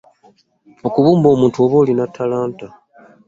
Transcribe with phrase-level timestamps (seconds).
[0.87, 2.67] Okubumba omuntu aba alina ttalanta.